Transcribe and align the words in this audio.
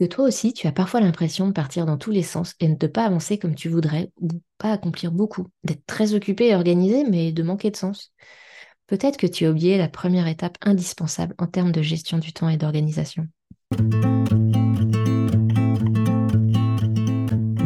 que 0.00 0.06
toi 0.06 0.24
aussi, 0.24 0.54
tu 0.54 0.66
as 0.66 0.72
parfois 0.72 1.00
l'impression 1.00 1.46
de 1.46 1.52
partir 1.52 1.84
dans 1.84 1.98
tous 1.98 2.10
les 2.10 2.22
sens 2.22 2.54
et 2.58 2.68
de 2.68 2.72
ne 2.72 2.90
pas 2.90 3.04
avancer 3.04 3.38
comme 3.38 3.54
tu 3.54 3.68
voudrais 3.68 4.10
ou 4.18 4.28
pas 4.56 4.72
accomplir 4.72 5.12
beaucoup, 5.12 5.48
d'être 5.62 5.84
très 5.84 6.14
occupé 6.14 6.48
et 6.48 6.54
organisé 6.54 7.04
mais 7.04 7.32
de 7.32 7.42
manquer 7.42 7.70
de 7.70 7.76
sens 7.76 8.12
Peut-être 8.86 9.18
que 9.18 9.26
tu 9.26 9.44
as 9.44 9.50
oublié 9.50 9.76
la 9.78 9.88
première 9.88 10.26
étape 10.26 10.56
indispensable 10.62 11.34
en 11.38 11.46
termes 11.46 11.70
de 11.70 11.82
gestion 11.82 12.18
du 12.18 12.32
temps 12.32 12.48
et 12.48 12.56
d'organisation. 12.56 13.26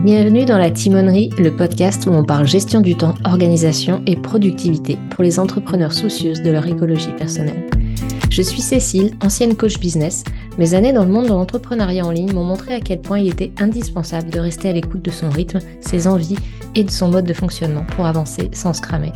Bienvenue 0.04 0.44
dans 0.44 0.58
la 0.58 0.70
Timonerie, 0.70 1.30
le 1.38 1.56
podcast 1.56 2.04
où 2.06 2.10
on 2.10 2.24
parle 2.24 2.46
gestion 2.46 2.80
du 2.80 2.96
temps, 2.96 3.14
organisation 3.24 4.02
et 4.06 4.16
productivité 4.16 4.98
pour 5.12 5.22
les 5.22 5.38
entrepreneurs 5.38 5.94
soucieuses 5.94 6.42
de 6.42 6.50
leur 6.50 6.66
écologie 6.66 7.12
personnelle. 7.16 7.70
Je 8.34 8.42
suis 8.42 8.62
Cécile, 8.62 9.12
ancienne 9.22 9.54
coach 9.54 9.78
business. 9.78 10.24
Mes 10.56 10.74
années 10.74 10.92
dans 10.92 11.04
le 11.04 11.10
monde 11.10 11.24
de 11.24 11.30
l'entrepreneuriat 11.30 12.06
en 12.06 12.12
ligne 12.12 12.32
m'ont 12.32 12.44
montré 12.44 12.74
à 12.74 12.80
quel 12.80 13.00
point 13.00 13.18
il 13.18 13.28
était 13.28 13.50
indispensable 13.60 14.30
de 14.30 14.38
rester 14.38 14.68
à 14.68 14.72
l'écoute 14.72 15.04
de 15.04 15.10
son 15.10 15.28
rythme, 15.28 15.58
ses 15.80 16.06
envies 16.06 16.38
et 16.76 16.84
de 16.84 16.90
son 16.90 17.08
mode 17.08 17.24
de 17.24 17.34
fonctionnement 17.34 17.84
pour 17.96 18.06
avancer 18.06 18.50
sans 18.52 18.72
se 18.72 18.80
cramer. 18.80 19.12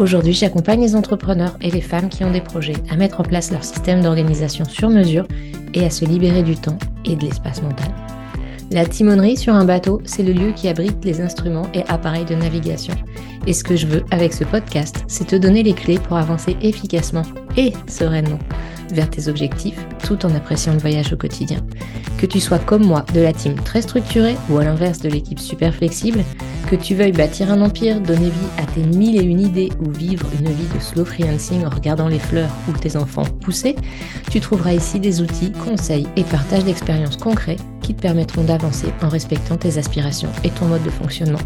Aujourd'hui, 0.00 0.32
j'accompagne 0.32 0.80
les 0.80 0.96
entrepreneurs 0.96 1.56
et 1.60 1.70
les 1.70 1.80
femmes 1.80 2.08
qui 2.08 2.24
ont 2.24 2.32
des 2.32 2.40
projets 2.40 2.74
à 2.90 2.96
mettre 2.96 3.20
en 3.20 3.24
place 3.24 3.52
leur 3.52 3.62
système 3.62 4.02
d'organisation 4.02 4.64
sur 4.64 4.90
mesure 4.90 5.26
et 5.72 5.84
à 5.84 5.90
se 5.90 6.04
libérer 6.04 6.42
du 6.42 6.56
temps 6.56 6.78
et 7.04 7.14
de 7.14 7.22
l'espace 7.22 7.62
mental. 7.62 7.94
La 8.72 8.84
timonerie 8.84 9.36
sur 9.36 9.54
un 9.54 9.64
bateau, 9.64 10.00
c'est 10.04 10.22
le 10.24 10.32
lieu 10.32 10.50
qui 10.50 10.66
abrite 10.66 11.04
les 11.04 11.20
instruments 11.20 11.68
et 11.74 11.84
appareils 11.88 12.24
de 12.24 12.34
navigation. 12.34 12.94
Et 13.46 13.52
ce 13.52 13.62
que 13.62 13.76
je 13.76 13.86
veux 13.86 14.02
avec 14.10 14.32
ce 14.32 14.44
podcast, 14.44 15.04
c'est 15.06 15.26
te 15.26 15.36
donner 15.36 15.62
les 15.62 15.74
clés 15.74 15.98
pour 15.98 16.16
avancer 16.16 16.56
efficacement 16.60 17.22
et 17.56 17.72
sereinement 17.88 18.38
vers 18.92 19.10
tes 19.10 19.28
objectifs 19.28 19.78
tout 20.04 20.24
en 20.26 20.34
appréciant 20.34 20.72
le 20.72 20.78
voyage 20.78 21.12
au 21.12 21.16
quotidien. 21.16 21.58
Que 22.18 22.26
tu 22.26 22.40
sois 22.40 22.58
comme 22.58 22.84
moi 22.84 23.04
de 23.14 23.20
la 23.20 23.32
team 23.32 23.54
très 23.54 23.82
structurée 23.82 24.36
ou 24.48 24.58
à 24.58 24.64
l'inverse 24.64 25.00
de 25.00 25.08
l'équipe 25.08 25.40
super 25.40 25.74
flexible, 25.74 26.22
que 26.70 26.76
tu 26.76 26.94
veuilles 26.94 27.12
bâtir 27.12 27.50
un 27.50 27.60
empire, 27.60 28.00
donner 28.00 28.30
vie 28.30 28.52
à 28.58 28.64
tes 28.64 28.82
mille 28.82 29.20
et 29.20 29.24
une 29.24 29.40
idées 29.40 29.70
ou 29.80 29.90
vivre 29.90 30.26
une 30.38 30.48
vie 30.48 30.68
de 30.74 30.80
slow 30.80 31.04
freelancing 31.04 31.64
en 31.64 31.70
regardant 31.70 32.08
les 32.08 32.18
fleurs 32.18 32.50
ou 32.68 32.72
tes 32.72 32.96
enfants 32.96 33.24
pousser, 33.40 33.76
tu 34.30 34.40
trouveras 34.40 34.72
ici 34.72 35.00
des 35.00 35.20
outils, 35.20 35.52
conseils 35.52 36.06
et 36.16 36.24
partages 36.24 36.64
d'expériences 36.64 37.16
concrets 37.16 37.56
qui 37.82 37.94
te 37.94 38.00
permettront 38.00 38.44
d'avancer 38.44 38.88
en 39.02 39.08
respectant 39.08 39.56
tes 39.56 39.78
aspirations 39.78 40.30
et 40.44 40.50
ton 40.50 40.66
mode 40.66 40.84
de 40.84 40.90
fonctionnement, 40.90 41.40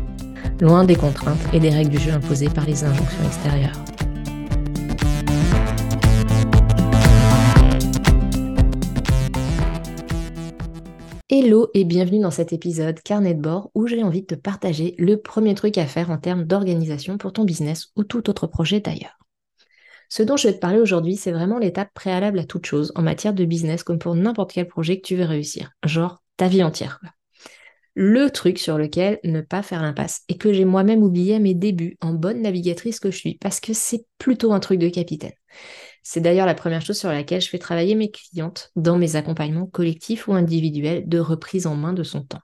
loin 0.60 0.84
des 0.84 0.96
contraintes 0.96 1.40
et 1.52 1.60
des 1.60 1.70
règles 1.70 1.90
du 1.90 1.98
jeu 1.98 2.12
imposées 2.12 2.50
par 2.50 2.66
les 2.66 2.84
injonctions 2.84 3.24
extérieures. 3.26 3.95
Hello 11.28 11.70
et 11.74 11.82
bienvenue 11.82 12.20
dans 12.20 12.30
cet 12.30 12.52
épisode 12.52 13.00
Carnet 13.02 13.34
de 13.34 13.40
bord 13.40 13.72
où 13.74 13.88
j'ai 13.88 14.04
envie 14.04 14.20
de 14.20 14.26
te 14.26 14.36
partager 14.36 14.94
le 14.96 15.20
premier 15.20 15.56
truc 15.56 15.76
à 15.76 15.84
faire 15.84 16.12
en 16.12 16.18
termes 16.18 16.44
d'organisation 16.44 17.18
pour 17.18 17.32
ton 17.32 17.42
business 17.42 17.88
ou 17.96 18.04
tout 18.04 18.30
autre 18.30 18.46
projet 18.46 18.78
d'ailleurs. 18.78 19.18
Ce 20.08 20.22
dont 20.22 20.36
je 20.36 20.46
vais 20.46 20.54
te 20.54 20.60
parler 20.60 20.78
aujourd'hui, 20.78 21.16
c'est 21.16 21.32
vraiment 21.32 21.58
l'étape 21.58 21.92
préalable 21.94 22.38
à 22.38 22.44
toute 22.44 22.64
chose 22.64 22.92
en 22.94 23.02
matière 23.02 23.34
de 23.34 23.44
business 23.44 23.82
comme 23.82 23.98
pour 23.98 24.14
n'importe 24.14 24.52
quel 24.52 24.68
projet 24.68 25.00
que 25.00 25.04
tu 25.04 25.16
veux 25.16 25.24
réussir, 25.24 25.72
genre 25.84 26.22
ta 26.36 26.46
vie 26.46 26.62
entière. 26.62 27.00
Le 27.94 28.30
truc 28.30 28.60
sur 28.60 28.78
lequel 28.78 29.18
ne 29.24 29.40
pas 29.40 29.62
faire 29.62 29.82
l'impasse 29.82 30.22
et 30.28 30.38
que 30.38 30.52
j'ai 30.52 30.64
moi-même 30.64 31.02
oublié 31.02 31.34
à 31.34 31.40
mes 31.40 31.54
débuts 31.54 31.96
en 32.00 32.12
bonne 32.12 32.40
navigatrice 32.40 33.00
que 33.00 33.10
je 33.10 33.16
suis 33.16 33.38
parce 33.38 33.58
que 33.58 33.72
c'est 33.72 34.06
plutôt 34.18 34.52
un 34.52 34.60
truc 34.60 34.78
de 34.78 34.90
capitaine. 34.90 35.32
C'est 36.08 36.20
d'ailleurs 36.20 36.46
la 36.46 36.54
première 36.54 36.82
chose 36.82 37.00
sur 37.00 37.08
laquelle 37.08 37.40
je 37.40 37.48
fais 37.48 37.58
travailler 37.58 37.96
mes 37.96 38.12
clientes 38.12 38.70
dans 38.76 38.96
mes 38.96 39.16
accompagnements 39.16 39.66
collectifs 39.66 40.28
ou 40.28 40.34
individuels 40.34 41.08
de 41.08 41.18
reprise 41.18 41.66
en 41.66 41.74
main 41.74 41.92
de 41.92 42.04
son 42.04 42.22
temps. 42.22 42.42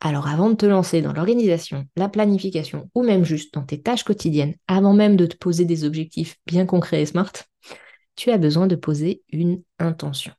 Alors 0.00 0.26
avant 0.26 0.50
de 0.50 0.56
te 0.56 0.66
lancer 0.66 1.00
dans 1.00 1.12
l'organisation, 1.12 1.86
la 1.94 2.08
planification 2.08 2.90
ou 2.96 3.04
même 3.04 3.24
juste 3.24 3.54
dans 3.54 3.62
tes 3.62 3.80
tâches 3.80 4.02
quotidiennes, 4.02 4.56
avant 4.66 4.94
même 4.94 5.14
de 5.14 5.26
te 5.26 5.36
poser 5.36 5.64
des 5.64 5.84
objectifs 5.84 6.38
bien 6.44 6.66
concrets 6.66 7.02
et 7.02 7.06
smart, 7.06 7.30
tu 8.16 8.32
as 8.32 8.36
besoin 8.36 8.66
de 8.66 8.74
poser 8.74 9.22
une 9.30 9.62
intention. 9.78 10.32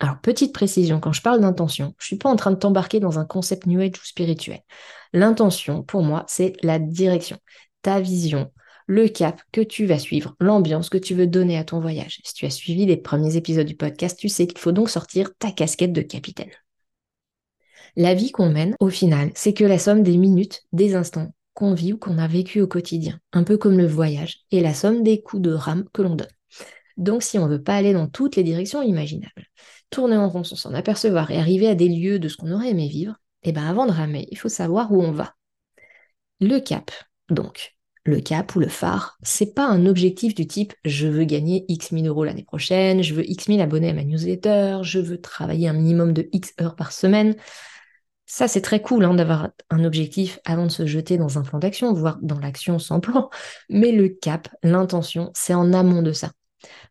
Alors 0.00 0.22
petite 0.22 0.54
précision, 0.54 1.00
quand 1.00 1.12
je 1.12 1.20
parle 1.20 1.42
d'intention, 1.42 1.94
je 1.98 2.04
ne 2.04 2.06
suis 2.06 2.16
pas 2.16 2.30
en 2.30 2.36
train 2.36 2.52
de 2.52 2.56
t'embarquer 2.56 2.98
dans 2.98 3.18
un 3.18 3.26
concept 3.26 3.66
New 3.66 3.80
Age 3.80 3.98
ou 4.00 4.06
spirituel. 4.06 4.60
L'intention, 5.12 5.82
pour 5.82 6.02
moi, 6.02 6.24
c'est 6.28 6.54
la 6.62 6.78
direction, 6.78 7.36
ta 7.82 8.00
vision, 8.00 8.50
le 8.86 9.08
cap 9.08 9.40
que 9.52 9.60
tu 9.60 9.86
vas 9.86 9.98
suivre, 9.98 10.34
l'ambiance 10.40 10.90
que 10.90 10.98
tu 10.98 11.14
veux 11.14 11.26
donner 11.26 11.56
à 11.56 11.64
ton 11.64 11.80
voyage. 11.80 12.20
Si 12.24 12.34
tu 12.34 12.46
as 12.46 12.50
suivi 12.50 12.86
les 12.86 12.96
premiers 12.96 13.36
épisodes 13.36 13.66
du 13.66 13.76
podcast, 13.76 14.18
tu 14.18 14.28
sais 14.28 14.46
qu'il 14.46 14.58
faut 14.58 14.72
donc 14.72 14.90
sortir 14.90 15.30
ta 15.38 15.50
casquette 15.50 15.92
de 15.92 16.02
capitaine. 16.02 16.50
La 17.96 18.14
vie 18.14 18.32
qu'on 18.32 18.50
mène, 18.50 18.74
au 18.80 18.88
final, 18.88 19.30
c'est 19.34 19.54
que 19.54 19.64
la 19.64 19.78
somme 19.78 20.02
des 20.02 20.16
minutes, 20.16 20.62
des 20.72 20.94
instants 20.96 21.32
qu'on 21.54 21.74
vit 21.74 21.92
ou 21.92 21.98
qu'on 21.98 22.18
a 22.18 22.26
vécu 22.26 22.60
au 22.60 22.66
quotidien, 22.66 23.20
un 23.32 23.44
peu 23.44 23.56
comme 23.56 23.78
le 23.78 23.86
voyage, 23.86 24.40
et 24.50 24.60
la 24.60 24.74
somme 24.74 25.04
des 25.04 25.22
coups 25.22 25.42
de 25.42 25.52
rame 25.52 25.84
que 25.92 26.02
l'on 26.02 26.16
donne. 26.16 26.26
Donc 26.96 27.22
si 27.22 27.38
on 27.38 27.46
ne 27.46 27.52
veut 27.52 27.62
pas 27.62 27.76
aller 27.76 27.92
dans 27.92 28.08
toutes 28.08 28.36
les 28.36 28.42
directions 28.42 28.82
imaginables, 28.82 29.46
tourner 29.90 30.16
en 30.16 30.28
rond 30.28 30.44
sans 30.44 30.56
s'en 30.56 30.74
apercevoir 30.74 31.30
et 31.30 31.38
arriver 31.38 31.68
à 31.68 31.74
des 31.74 31.88
lieux 31.88 32.18
de 32.18 32.28
ce 32.28 32.36
qu'on 32.36 32.52
aurait 32.52 32.70
aimé 32.70 32.88
vivre, 32.88 33.14
eh 33.44 33.52
bien 33.52 33.68
avant 33.68 33.86
de 33.86 33.92
ramer, 33.92 34.26
il 34.30 34.38
faut 34.38 34.48
savoir 34.48 34.92
où 34.92 35.00
on 35.02 35.12
va. 35.12 35.34
Le 36.40 36.58
cap, 36.58 36.90
donc, 37.30 37.73
le 38.04 38.20
cap 38.20 38.54
ou 38.54 38.60
le 38.60 38.68
phare, 38.68 39.18
c'est 39.22 39.54
pas 39.54 39.66
un 39.66 39.86
objectif 39.86 40.34
du 40.34 40.46
type 40.46 40.74
je 40.84 41.06
veux 41.06 41.24
gagner 41.24 41.64
X 41.68 41.90
mille 41.92 42.06
euros 42.06 42.24
l'année 42.24 42.44
prochaine, 42.44 43.02
je 43.02 43.14
veux 43.14 43.28
X 43.28 43.48
mille 43.48 43.62
abonnés 43.62 43.90
à 43.90 43.94
ma 43.94 44.04
newsletter, 44.04 44.80
je 44.82 44.98
veux 44.98 45.20
travailler 45.20 45.68
un 45.68 45.72
minimum 45.72 46.12
de 46.12 46.28
X 46.32 46.52
heures 46.60 46.76
par 46.76 46.92
semaine. 46.92 47.34
Ça, 48.26 48.48
c'est 48.48 48.62
très 48.62 48.80
cool 48.80 49.04
hein, 49.04 49.14
d'avoir 49.14 49.50
un 49.70 49.84
objectif 49.84 50.38
avant 50.44 50.64
de 50.66 50.70
se 50.70 50.86
jeter 50.86 51.18
dans 51.18 51.38
un 51.38 51.42
plan 51.42 51.58
d'action, 51.58 51.92
voire 51.92 52.18
dans 52.22 52.38
l'action 52.38 52.78
sans 52.78 53.00
plan. 53.00 53.30
Mais 53.68 53.92
le 53.92 54.08
cap, 54.08 54.48
l'intention, 54.62 55.30
c'est 55.34 55.54
en 55.54 55.72
amont 55.72 56.02
de 56.02 56.12
ça. 56.12 56.32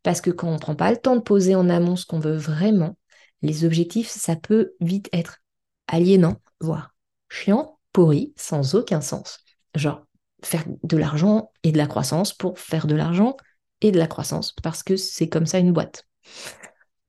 Parce 0.04 0.22
que 0.22 0.30
quand 0.30 0.52
on 0.52 0.60
prend 0.60 0.76
pas 0.76 0.92
le 0.92 0.98
temps 0.98 1.16
de 1.16 1.22
poser 1.22 1.56
en 1.56 1.70
amont 1.70 1.96
ce 1.96 2.06
qu'on 2.06 2.20
veut 2.20 2.38
vraiment, 2.38 2.96
les 3.42 3.66
objectifs, 3.66 4.10
ça 4.10 4.36
peut 4.36 4.74
vite 4.80 5.10
être 5.12 5.40
aliénant, 5.88 6.38
voire 6.60 6.94
chiant, 7.30 7.80
pourri, 7.92 8.34
sans 8.36 8.76
aucun 8.76 9.02
sens. 9.02 9.40
Genre, 9.76 10.06
faire 10.44 10.64
de 10.84 10.98
l'argent 10.98 11.52
et 11.64 11.72
de 11.72 11.78
la 11.78 11.88
croissance 11.88 12.34
pour 12.34 12.60
faire 12.60 12.88
de 12.88 12.96
l'argent 12.96 13.36
et 13.82 13.92
de 13.92 14.00
la 14.00 14.08
croissance, 14.08 14.54
parce 14.64 14.84
que 14.84 14.96
c'est 14.96 15.30
comme 15.30 15.46
ça 15.46 15.60
une 15.60 15.74
boîte. 15.74 16.06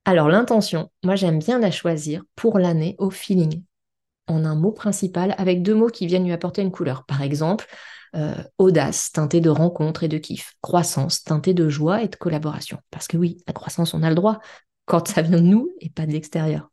Alors 0.04 0.28
l'intention, 0.28 0.90
moi 1.02 1.16
j'aime 1.16 1.38
bien 1.38 1.58
la 1.58 1.70
choisir 1.70 2.22
pour 2.34 2.58
l'année 2.58 2.96
au 2.98 3.10
feeling, 3.10 3.62
en 4.26 4.44
un 4.44 4.54
mot 4.54 4.72
principal 4.72 5.34
avec 5.38 5.62
deux 5.62 5.74
mots 5.74 5.88
qui 5.88 6.06
viennent 6.06 6.24
lui 6.24 6.32
apporter 6.32 6.62
une 6.62 6.72
couleur. 6.72 7.04
Par 7.04 7.22
exemple, 7.22 7.66
euh, 8.16 8.34
audace, 8.58 9.10
teintée 9.10 9.40
de 9.40 9.50
rencontre 9.50 10.04
et 10.04 10.08
de 10.08 10.18
kiff. 10.18 10.54
Croissance, 10.62 11.24
teintée 11.24 11.52
de 11.52 11.68
joie 11.68 12.02
et 12.02 12.08
de 12.08 12.14
collaboration. 12.14 12.78
Parce 12.90 13.08
que 13.08 13.16
oui, 13.16 13.38
la 13.46 13.52
croissance, 13.52 13.92
on 13.92 14.02
a 14.02 14.08
le 14.08 14.14
droit 14.14 14.38
quand 14.84 15.08
ça 15.08 15.22
vient 15.22 15.38
de 15.38 15.46
nous 15.46 15.72
et 15.80 15.90
pas 15.90 16.06
de 16.06 16.12
l'extérieur. 16.12 16.70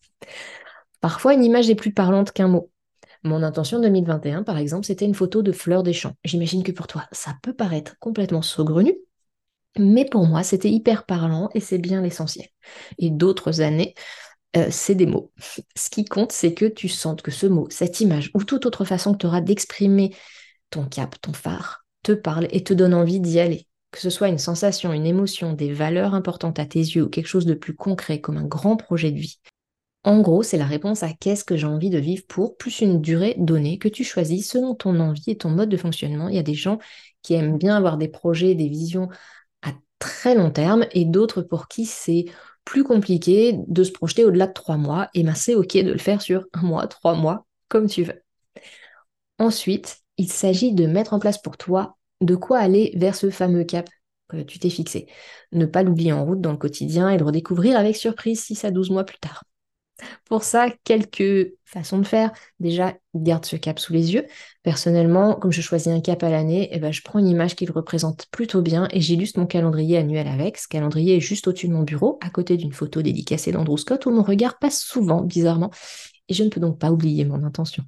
Parfois, 0.99 1.33
une 1.33 1.43
image 1.43 1.69
est 1.69 1.75
plus 1.75 1.93
parlante 1.93 2.31
qu'un 2.31 2.47
mot. 2.47 2.69
Mon 3.23 3.43
intention 3.43 3.79
2021, 3.79 4.43
par 4.43 4.57
exemple, 4.57 4.85
c'était 4.85 5.05
une 5.05 5.13
photo 5.13 5.43
de 5.43 5.51
fleurs 5.51 5.83
des 5.83 5.93
champs. 5.93 6.15
J'imagine 6.23 6.63
que 6.63 6.71
pour 6.71 6.87
toi, 6.87 7.05
ça 7.11 7.35
peut 7.43 7.53
paraître 7.53 7.95
complètement 7.99 8.41
saugrenu, 8.41 8.95
mais 9.77 10.05
pour 10.05 10.25
moi, 10.25 10.43
c'était 10.43 10.71
hyper 10.71 11.05
parlant 11.05 11.49
et 11.53 11.59
c'est 11.59 11.77
bien 11.77 12.01
l'essentiel. 12.01 12.47
Et 12.97 13.09
d'autres 13.11 13.61
années, 13.61 13.93
euh, 14.57 14.67
c'est 14.69 14.95
des 14.95 15.05
mots. 15.05 15.31
Ce 15.75 15.89
qui 15.89 16.03
compte, 16.03 16.31
c'est 16.31 16.53
que 16.53 16.65
tu 16.65 16.89
sentes 16.89 17.21
que 17.21 17.31
ce 17.31 17.45
mot, 17.45 17.67
cette 17.69 18.01
image 18.01 18.31
ou 18.33 18.43
toute 18.43 18.65
autre 18.65 18.85
façon 18.85 19.13
que 19.13 19.19
tu 19.19 19.25
auras 19.27 19.41
d'exprimer 19.41 20.15
ton 20.71 20.85
cap, 20.85 21.15
ton 21.21 21.33
phare, 21.33 21.85
te 22.03 22.11
parle 22.11 22.47
et 22.51 22.63
te 22.63 22.73
donne 22.73 22.93
envie 22.93 23.19
d'y 23.19 23.39
aller. 23.39 23.67
Que 23.91 23.99
ce 23.99 24.09
soit 24.09 24.29
une 24.29 24.37
sensation, 24.37 24.93
une 24.93 25.05
émotion, 25.05 25.53
des 25.53 25.71
valeurs 25.71 26.15
importantes 26.15 26.59
à 26.59 26.65
tes 26.65 26.79
yeux 26.79 27.03
ou 27.03 27.09
quelque 27.09 27.27
chose 27.27 27.45
de 27.45 27.53
plus 27.53 27.75
concret 27.75 28.19
comme 28.19 28.37
un 28.37 28.45
grand 28.45 28.77
projet 28.77 29.11
de 29.11 29.19
vie, 29.19 29.39
en 30.03 30.21
gros, 30.21 30.41
c'est 30.41 30.57
la 30.57 30.65
réponse 30.65 31.03
à 31.03 31.13
qu'est-ce 31.13 31.43
que 31.43 31.55
j'ai 31.55 31.67
envie 31.67 31.91
de 31.91 31.99
vivre 31.99 32.23
pour, 32.27 32.57
plus 32.57 32.81
une 32.81 33.01
durée 33.01 33.35
donnée 33.37 33.77
que 33.77 33.87
tu 33.87 34.03
choisis 34.03 34.49
selon 34.49 34.73
ton 34.73 34.99
envie 34.99 35.29
et 35.31 35.37
ton 35.37 35.49
mode 35.49 35.69
de 35.69 35.77
fonctionnement. 35.77 36.27
Il 36.27 36.35
y 36.35 36.39
a 36.39 36.43
des 36.43 36.55
gens 36.55 36.79
qui 37.21 37.35
aiment 37.35 37.57
bien 37.59 37.75
avoir 37.77 37.97
des 37.97 38.07
projets, 38.07 38.55
des 38.55 38.67
visions 38.67 39.09
à 39.61 39.73
très 39.99 40.33
long 40.33 40.49
terme 40.49 40.85
et 40.91 41.05
d'autres 41.05 41.43
pour 41.43 41.67
qui 41.67 41.85
c'est 41.85 42.25
plus 42.65 42.83
compliqué 42.83 43.59
de 43.67 43.83
se 43.83 43.91
projeter 43.91 44.25
au-delà 44.25 44.47
de 44.47 44.53
trois 44.53 44.77
mois. 44.77 45.09
Et 45.13 45.21
bien 45.21 45.35
c'est 45.35 45.53
ok 45.53 45.77
de 45.77 45.91
le 45.91 45.99
faire 45.99 46.21
sur 46.21 46.45
un 46.53 46.63
mois, 46.63 46.87
trois 46.87 47.13
mois, 47.13 47.45
comme 47.67 47.87
tu 47.87 48.03
veux. 48.03 48.23
Ensuite, 49.37 49.99
il 50.17 50.31
s'agit 50.31 50.73
de 50.73 50.87
mettre 50.87 51.13
en 51.13 51.19
place 51.19 51.39
pour 51.39 51.57
toi 51.57 51.97
de 52.21 52.35
quoi 52.35 52.57
aller 52.57 52.91
vers 52.95 53.15
ce 53.15 53.29
fameux 53.29 53.65
cap 53.65 53.87
que 54.29 54.41
tu 54.41 54.57
t'es 54.57 54.69
fixé. 54.71 55.07
Ne 55.51 55.65
pas 55.67 55.83
l'oublier 55.83 56.13
en 56.13 56.25
route 56.25 56.41
dans 56.41 56.51
le 56.51 56.57
quotidien 56.57 57.09
et 57.09 57.17
le 57.19 57.25
redécouvrir 57.25 57.77
avec 57.77 57.95
surprise 57.95 58.41
6 58.41 58.65
à 58.65 58.71
12 58.71 58.89
mois 58.89 59.03
plus 59.03 59.19
tard. 59.19 59.43
Pour 60.25 60.43
ça, 60.43 60.67
quelques 60.83 61.53
façons 61.65 61.99
de 61.99 62.05
faire. 62.05 62.31
Déjà, 62.59 62.95
garde 63.15 63.45
ce 63.45 63.55
cap 63.55 63.79
sous 63.79 63.93
les 63.93 64.13
yeux. 64.13 64.25
Personnellement, 64.63 65.35
comme 65.35 65.51
je 65.51 65.61
choisis 65.61 65.87
un 65.87 66.01
cap 66.01 66.23
à 66.23 66.29
l'année, 66.29 66.69
eh 66.71 66.79
ben, 66.79 66.91
je 66.91 67.01
prends 67.01 67.19
une 67.19 67.27
image 67.27 67.55
qui 67.55 67.65
le 67.65 67.73
représente 67.73 68.27
plutôt 68.31 68.61
bien 68.61 68.87
et 68.91 69.01
j'illustre 69.01 69.39
mon 69.39 69.45
calendrier 69.47 69.97
annuel 69.97 70.27
avec. 70.27 70.57
Ce 70.57 70.67
calendrier 70.67 71.17
est 71.17 71.21
juste 71.21 71.47
au-dessus 71.47 71.67
de 71.67 71.73
mon 71.73 71.83
bureau, 71.83 72.19
à 72.21 72.29
côté 72.29 72.57
d'une 72.57 72.73
photo 72.73 73.01
dédicacée 73.01 73.51
d'Andrew 73.51 73.77
Scott 73.77 74.05
où 74.05 74.11
mon 74.11 74.23
regard 74.23 74.57
passe 74.59 74.81
souvent, 74.81 75.21
bizarrement. 75.21 75.71
et 76.29 76.33
je 76.33 76.43
ne 76.43 76.49
peux 76.49 76.59
donc 76.61 76.79
pas 76.79 76.91
oublier 76.91 77.25
mon 77.25 77.43
intention. 77.43 77.83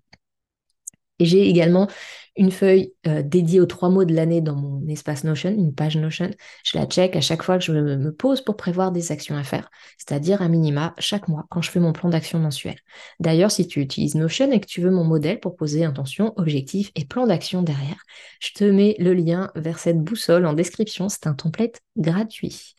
Et 1.20 1.26
j'ai 1.26 1.48
également 1.48 1.88
une 2.36 2.52
feuille 2.52 2.94
euh, 3.06 3.22
dédiée 3.22 3.60
aux 3.60 3.68
trois 3.68 3.90
mots 3.90 4.06
de 4.06 4.14
l'année 4.14 4.42
dans 4.42 4.56
mon 4.56 4.88
espace 4.88 5.24
Notion, 5.24 5.52
une 5.52 5.74
page 5.74 5.98
Notion. 5.98 6.32
Je 6.66 6.78
la 6.78 6.86
check 6.86 7.16
à 7.16 7.22
chaque 7.22 7.44
fois 7.44 7.60
que 7.60 7.64
je 7.64 7.72
me, 7.72 8.12
pose 8.12 8.42
pour 8.42 8.58
prévoir 8.58 8.92
des 8.92 9.12
actions 9.12 9.36
à 9.36 9.44
faire, 9.44 9.70
c'est-à-dire 9.98 10.42
un 10.42 10.50
minima 10.50 10.94
chaque 10.98 11.28
mois 11.28 11.46
quand 11.50 11.62
je 11.62 11.70
fais 11.70 11.80
mon 11.80 11.94
plan 11.94 12.10
d'action 12.10 12.40
mensuel. 12.40 12.76
D'ailleurs, 13.20 13.52
si 13.52 13.68
tu 13.68 13.82
utilises 13.82 14.16
Notion 14.16 14.52
et 14.52 14.60
que 14.60 14.66
tu 14.66 14.82
veux 14.82 14.92
mon 14.92 15.04
modèle 15.04 15.40
pour 15.40 15.56
poser 15.56 15.86
intention, 15.86 16.34
objectif 16.38 16.92
et 16.96 17.06
plan 17.06 17.28
d'action 17.28 17.62
derrière, 17.62 18.04
je 18.40 18.52
te 18.54 18.64
mets 18.64 18.96
le 19.00 19.14
lien 19.14 19.52
vers 19.56 19.78
cette 19.78 20.00
boussole 20.00 20.46
en 20.46 20.54
description. 20.54 21.10
C'est 21.10 21.28
un 21.28 21.34
template 21.34 21.82
gratuit. 21.98 22.76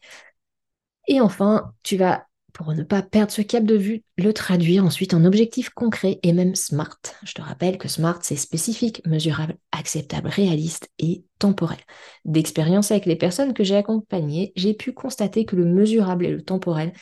Et 1.07 1.21
enfin, 1.21 1.73
tu 1.83 1.97
vas 1.97 2.27
pour 2.55 2.73
ne 2.73 2.85
pas 2.85 3.03
perdre 3.03 3.33
ce 3.33 3.43
cap 3.43 3.65
de 3.65 3.75
vue, 3.75 4.05
le 4.17 4.33
traduire 4.33 4.85
ensuite 4.85 5.13
en 5.13 5.25
objectif 5.25 5.71
concret 5.71 6.21
et 6.23 6.33
même 6.33 6.55
SMART. 6.55 6.99
Je 7.25 7.35
te 7.35 7.43
rappelle 7.43 7.79
que 7.79 7.89
SMART, 7.89 8.21
c'est 8.23 8.37
spécifique, 8.37 9.05
mesurable, 9.05 9.57
acceptable, 9.73 10.29
réaliste 10.29 10.89
et 11.01 11.25
temporel. 11.41 11.81
D'expérience 12.25 12.93
avec 12.93 13.07
les 13.07 13.17
personnes 13.17 13.55
que 13.55 13.65
j'ai 13.65 13.75
accompagnées, 13.75 14.53
j'ai 14.55 14.73
pu 14.73 14.93
constater 14.93 15.45
que 15.45 15.57
le 15.57 15.65
mesurable 15.65 16.25
et 16.25 16.31
le 16.31 16.43
temporel 16.43 16.93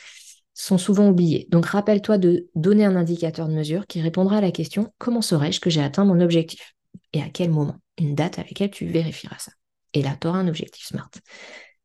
sont 0.55 0.79
souvent 0.79 1.09
oubliés. 1.09 1.47
Donc 1.51 1.67
rappelle-toi 1.67 2.17
de 2.17 2.49
donner 2.55 2.83
un 2.83 2.95
indicateur 2.95 3.47
de 3.47 3.53
mesure 3.53 3.85
qui 3.85 4.01
répondra 4.01 4.37
à 4.37 4.41
la 4.41 4.51
question 4.51 4.91
comment 4.97 5.21
saurais-je 5.21 5.59
que 5.59 5.69
j'ai 5.69 5.81
atteint 5.81 6.03
mon 6.03 6.19
objectif? 6.19 6.73
Et 7.13 7.21
à 7.21 7.29
quel 7.29 7.51
moment? 7.51 7.77
Une 7.99 8.15
date 8.15 8.39
à 8.39 8.43
laquelle 8.43 8.71
tu 8.71 8.87
vérifieras 8.87 9.37
ça. 9.37 9.51
Et 9.93 10.01
là, 10.01 10.17
tu 10.19 10.27
auras 10.27 10.39
un 10.39 10.47
objectif 10.47 10.87
SMART. 10.87 11.11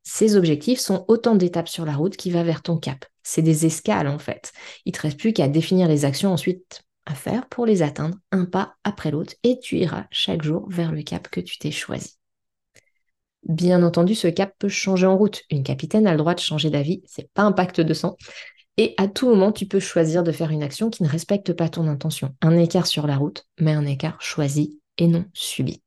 Ces 0.02 0.36
objectifs 0.36 0.80
sont 0.80 1.04
autant 1.08 1.34
d'étapes 1.34 1.68
sur 1.68 1.84
la 1.84 1.94
route 1.94 2.16
qui 2.16 2.30
va 2.30 2.42
vers 2.42 2.62
ton 2.62 2.78
cap. 2.78 3.04
C'est 3.30 3.42
des 3.42 3.66
escales 3.66 4.08
en 4.08 4.18
fait. 4.18 4.54
Il 4.86 4.92
te 4.92 5.02
reste 5.02 5.18
plus 5.18 5.34
qu'à 5.34 5.48
définir 5.48 5.86
les 5.86 6.06
actions 6.06 6.32
ensuite 6.32 6.84
à 7.04 7.14
faire 7.14 7.46
pour 7.50 7.66
les 7.66 7.82
atteindre 7.82 8.16
un 8.32 8.46
pas 8.46 8.76
après 8.84 9.10
l'autre 9.10 9.34
et 9.42 9.58
tu 9.58 9.76
iras 9.76 10.06
chaque 10.10 10.42
jour 10.42 10.66
vers 10.70 10.92
le 10.92 11.02
cap 11.02 11.28
que 11.28 11.40
tu 11.40 11.58
t'es 11.58 11.70
choisi. 11.70 12.16
Bien 13.46 13.82
entendu, 13.82 14.14
ce 14.14 14.28
cap 14.28 14.54
peut 14.58 14.70
changer 14.70 15.04
en 15.04 15.18
route. 15.18 15.42
Une 15.50 15.62
capitaine 15.62 16.06
a 16.06 16.12
le 16.12 16.16
droit 16.16 16.34
de 16.34 16.40
changer 16.40 16.70
d'avis, 16.70 17.02
c'est 17.04 17.30
pas 17.34 17.42
un 17.42 17.52
pacte 17.52 17.82
de 17.82 17.92
sang. 17.92 18.16
Et 18.78 18.94
à 18.96 19.08
tout 19.08 19.28
moment, 19.28 19.52
tu 19.52 19.66
peux 19.66 19.78
choisir 19.78 20.22
de 20.22 20.32
faire 20.32 20.50
une 20.50 20.62
action 20.62 20.88
qui 20.88 21.02
ne 21.02 21.08
respecte 21.08 21.52
pas 21.52 21.68
ton 21.68 21.86
intention. 21.86 22.34
Un 22.40 22.56
écart 22.56 22.86
sur 22.86 23.06
la 23.06 23.18
route, 23.18 23.44
mais 23.60 23.72
un 23.72 23.84
écart 23.84 24.22
choisi 24.22 24.80
et 24.96 25.06
non 25.06 25.26
subi. 25.34 25.82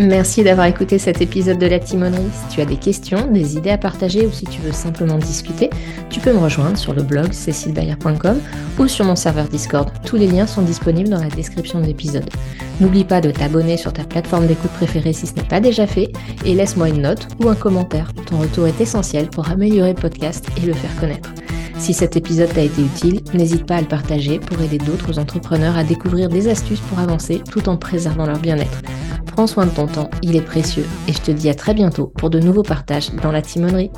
Merci 0.00 0.42
d'avoir 0.42 0.66
écouté 0.66 0.98
cet 0.98 1.20
épisode 1.20 1.58
de 1.58 1.66
la 1.66 1.78
Timonerie. 1.78 2.22
Si 2.32 2.54
tu 2.54 2.62
as 2.62 2.64
des 2.64 2.78
questions, 2.78 3.26
des 3.30 3.58
idées 3.58 3.68
à 3.68 3.76
partager 3.76 4.24
ou 4.26 4.32
si 4.32 4.46
tu 4.46 4.58
veux 4.62 4.72
simplement 4.72 5.18
discuter, 5.18 5.68
tu 6.08 6.20
peux 6.20 6.32
me 6.32 6.38
rejoindre 6.38 6.78
sur 6.78 6.94
le 6.94 7.02
blog 7.02 7.32
cécilebayer.com 7.32 8.40
ou 8.78 8.88
sur 8.88 9.04
mon 9.04 9.14
serveur 9.14 9.46
Discord. 9.48 9.90
Tous 10.06 10.16
les 10.16 10.26
liens 10.26 10.46
sont 10.46 10.62
disponibles 10.62 11.10
dans 11.10 11.22
la 11.22 11.28
description 11.28 11.82
de 11.82 11.84
l'épisode. 11.84 12.30
N'oublie 12.80 13.04
pas 13.04 13.20
de 13.20 13.30
t'abonner 13.30 13.76
sur 13.76 13.92
ta 13.92 14.04
plateforme 14.04 14.46
d'écoute 14.46 14.70
préférée 14.70 15.12
si 15.12 15.26
ce 15.26 15.34
n'est 15.34 15.42
pas 15.42 15.60
déjà 15.60 15.86
fait 15.86 16.10
et 16.46 16.54
laisse-moi 16.54 16.88
une 16.88 17.02
note 17.02 17.28
ou 17.38 17.50
un 17.50 17.54
commentaire. 17.54 18.10
Ton 18.24 18.38
retour 18.38 18.68
est 18.68 18.80
essentiel 18.80 19.28
pour 19.28 19.50
améliorer 19.50 19.92
le 19.92 20.00
podcast 20.00 20.46
et 20.56 20.64
le 20.64 20.72
faire 20.72 20.96
connaître. 20.98 21.30
Si 21.78 21.92
cet 21.92 22.16
épisode 22.16 22.52
t'a 22.54 22.62
été 22.62 22.80
utile, 22.80 23.20
n'hésite 23.34 23.66
pas 23.66 23.76
à 23.76 23.80
le 23.82 23.86
partager 23.86 24.38
pour 24.38 24.62
aider 24.62 24.78
d'autres 24.78 25.18
entrepreneurs 25.18 25.76
à 25.76 25.84
découvrir 25.84 26.30
des 26.30 26.48
astuces 26.48 26.80
pour 26.80 27.00
avancer 27.00 27.42
tout 27.50 27.68
en 27.68 27.76
préservant 27.76 28.24
leur 28.24 28.38
bien-être. 28.38 28.80
Prends 29.40 29.46
soin 29.46 29.64
de 29.64 29.70
ton 29.70 29.86
temps, 29.86 30.10
il 30.20 30.36
est 30.36 30.42
précieux 30.42 30.84
et 31.08 31.14
je 31.14 31.20
te 31.22 31.30
dis 31.30 31.48
à 31.48 31.54
très 31.54 31.72
bientôt 31.72 32.08
pour 32.08 32.28
de 32.28 32.38
nouveaux 32.38 32.62
partages 32.62 33.10
dans 33.22 33.32
la 33.32 33.40
timonerie. 33.40 33.90